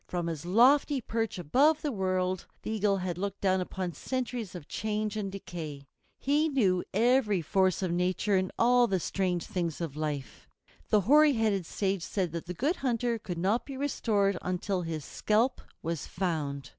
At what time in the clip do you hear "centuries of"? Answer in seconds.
3.93-4.67